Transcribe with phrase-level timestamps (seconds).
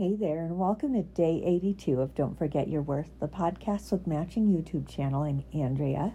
[0.00, 4.06] Hey there, and welcome to day 82 of Don't Forget Your Worth, the podcast with
[4.06, 5.24] Matching YouTube channel.
[5.24, 6.14] I'm Andrea,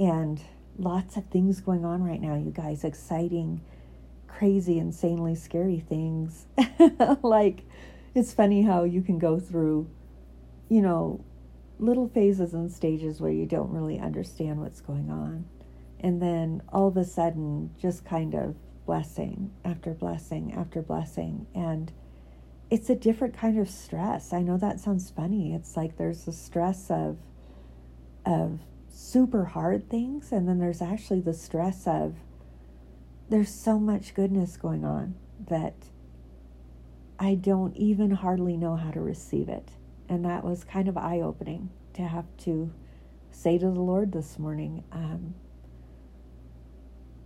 [0.00, 0.42] and
[0.76, 2.82] lots of things going on right now, you guys.
[2.82, 3.60] Exciting,
[4.26, 6.46] crazy, insanely scary things.
[7.22, 7.60] like,
[8.16, 9.88] it's funny how you can go through,
[10.68, 11.24] you know,
[11.78, 15.44] little phases and stages where you don't really understand what's going on.
[16.00, 21.46] And then all of a sudden, just kind of blessing after blessing after blessing.
[21.54, 21.92] And
[22.70, 24.32] it's a different kind of stress.
[24.32, 25.54] I know that sounds funny.
[25.54, 27.18] It's like there's the stress of
[28.26, 32.16] of super hard things and then there's actually the stress of
[33.30, 35.14] there's so much goodness going on
[35.48, 35.74] that
[37.18, 39.70] I don't even hardly know how to receive it.
[40.08, 42.72] And that was kind of eye opening to have to
[43.30, 44.84] say to the Lord this morning.
[44.92, 45.34] Um,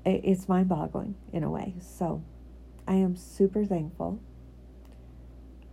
[0.05, 1.75] it's mind boggling in a way.
[1.81, 2.23] So
[2.87, 4.21] I am super thankful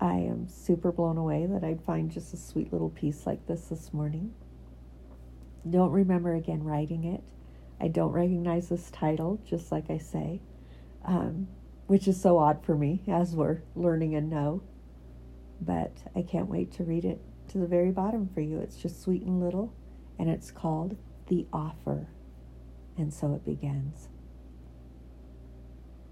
[0.02, 3.66] I am super blown away that I'd find just a sweet little piece like this
[3.66, 4.34] this morning.
[5.70, 7.22] Don't remember again writing it.
[7.82, 10.42] I don't recognize this title, just like I say,
[11.04, 11.48] um,
[11.88, 14.62] which is so odd for me as we're learning and know.
[15.60, 18.60] But I can't wait to read it to the very bottom for you.
[18.60, 19.74] It's just sweet and little,
[20.18, 20.96] and it's called
[21.28, 22.08] The Offer.
[22.98, 24.08] And so it begins.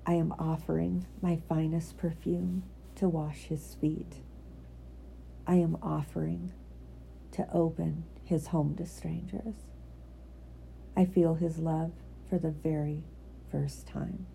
[0.06, 2.64] I am offering my finest perfume
[2.98, 4.18] to wash his feet.
[5.46, 6.54] I am offering
[7.32, 9.56] to open his home to strangers.
[10.96, 11.92] I feel his love
[12.30, 13.04] for the very
[13.52, 14.26] first time.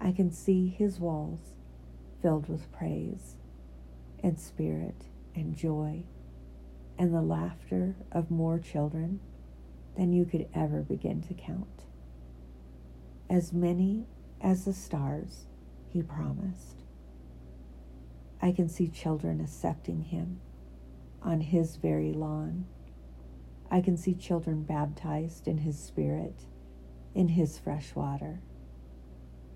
[0.00, 1.52] I can see his walls
[2.20, 3.36] filled with praise
[4.22, 6.04] and spirit and joy
[6.98, 9.20] and the laughter of more children
[9.96, 11.84] than you could ever begin to count.
[13.28, 14.06] As many
[14.40, 15.44] as the stars,
[15.88, 16.83] he promised.
[18.44, 20.38] I can see children accepting him
[21.22, 22.66] on his very lawn.
[23.70, 26.42] I can see children baptized in his spirit,
[27.14, 28.42] in his fresh water.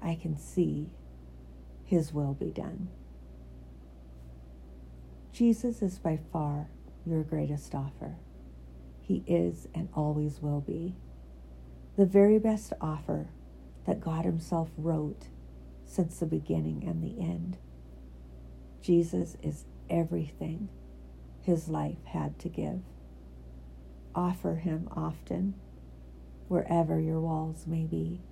[0.01, 0.95] I can see
[1.85, 2.89] his will be done.
[5.33, 6.71] Jesus is by far
[7.05, 8.17] your greatest offer.
[9.03, 10.95] He is and always will be
[11.99, 13.29] the very best offer
[13.85, 15.27] that God Himself wrote
[15.85, 17.59] since the beginning and the end.
[18.89, 20.71] Jesus is everything
[21.43, 22.81] his life had to give.
[24.15, 25.53] Offer him often,
[26.49, 28.23] wherever your walls may be.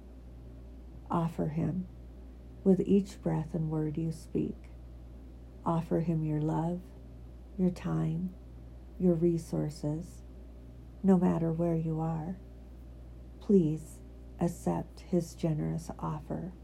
[1.11, 1.87] Offer him
[2.65, 4.57] with each breath and word you speak.
[5.67, 6.81] Offer him your love,
[7.59, 8.31] your time,
[8.99, 10.23] your resources,
[11.03, 12.39] no matter where you are.
[13.43, 13.99] Please
[14.41, 16.55] accept his generous offer,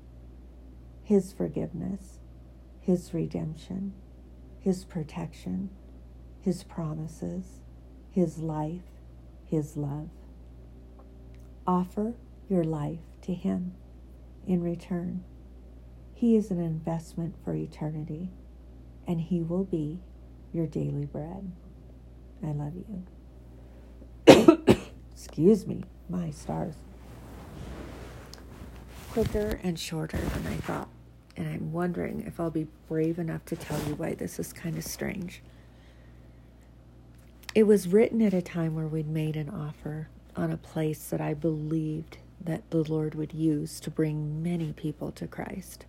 [1.02, 2.20] his forgiveness,
[2.82, 3.92] his redemption,
[4.58, 5.70] His protection,
[6.40, 7.60] His promises,
[8.10, 8.82] His life,
[9.46, 10.08] His love.
[11.64, 12.14] Offer
[12.48, 13.74] your life to Him
[14.48, 15.22] in return.
[16.12, 18.30] He is an investment for eternity,
[19.06, 20.00] and He will be
[20.52, 21.52] your daily bread.
[22.42, 23.04] I love you.
[25.12, 26.74] Excuse me, my stars.
[29.12, 30.88] Quicker and shorter than I thought
[31.36, 34.76] and I'm wondering if I'll be brave enough to tell you why this is kind
[34.76, 35.42] of strange.
[37.54, 41.20] It was written at a time where we'd made an offer on a place that
[41.20, 45.84] I believed that the Lord would use to bring many people to Christ.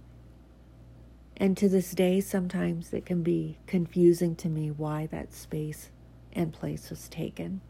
[1.38, 5.90] And to this day, sometimes it can be confusing to me why that space
[6.34, 7.62] and place was taken.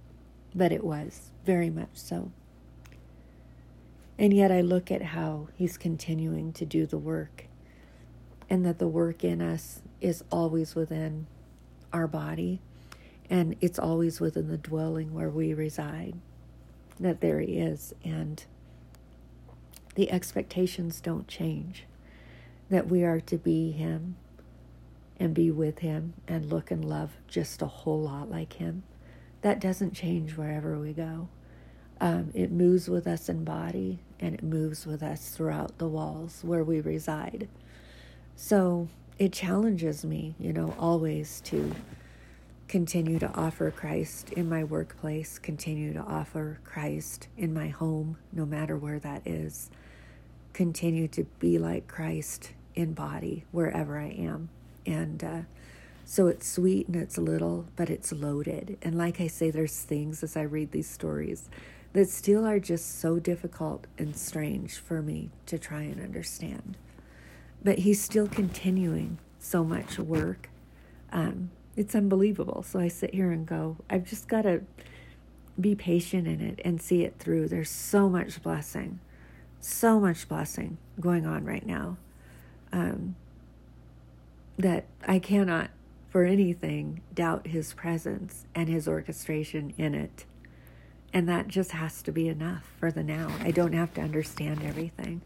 [0.53, 2.31] But it was, very much so.
[4.17, 7.47] And yet I look at how He's continuing to do the work
[8.49, 11.27] and that the work in us is always within
[11.91, 12.61] our body
[13.29, 16.15] and it's always within the dwelling where we reside.
[16.99, 18.43] That there He is, and
[19.95, 21.85] the expectations don't change.
[22.69, 24.15] That we are to be Him
[25.19, 28.83] and be with Him and look and love just a whole lot like Him.
[29.41, 31.27] That doesn't change wherever we go.
[31.99, 36.41] Um, it moves with us in body and it moves with us throughout the walls
[36.43, 37.47] where we reside.
[38.35, 38.87] So
[39.17, 41.73] it challenges me, you know, always to
[42.67, 48.45] continue to offer Christ in my workplace, continue to offer Christ in my home, no
[48.45, 49.69] matter where that is,
[50.53, 54.49] continue to be like Christ in body wherever I am.
[54.85, 55.41] And uh,
[56.05, 58.77] so it's sweet and it's little, but it's loaded.
[58.81, 61.49] And like I say, there's things as I read these stories
[61.93, 66.75] that still are just so difficult and strange for me to try and understand.
[67.63, 70.49] But he's still continuing so much work.
[71.11, 72.63] Um, it's unbelievable.
[72.63, 74.63] So I sit here and go, I've just got to
[75.59, 77.47] be patient in it and see it through.
[77.47, 78.99] There's so much blessing,
[79.59, 81.97] so much blessing going on right now
[82.71, 83.15] um,
[84.57, 85.69] that I cannot
[86.09, 90.25] for anything doubt his presence and his orchestration in it.
[91.11, 93.31] And that just has to be enough for the now.
[93.39, 95.21] I don't have to understand everything.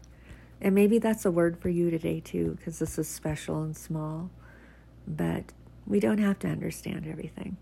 [0.60, 4.30] And maybe that's a word for you today, too, because this is special and small.
[5.06, 5.52] But
[5.86, 7.56] we don't have to understand everything.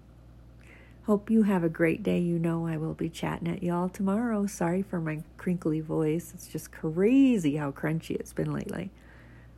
[1.04, 2.18] Hope you have a great day.
[2.18, 4.46] You know, I will be chatting at y'all tomorrow.
[4.46, 6.32] Sorry for my crinkly voice.
[6.34, 8.90] It's just crazy how crunchy it's been lately.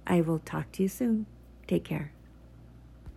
[0.07, 1.27] I will talk to you soon.
[1.67, 2.13] Take care.